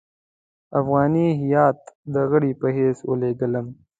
[0.79, 1.79] افغاني هیات
[2.13, 3.67] د غړي په حیث ولېږلم.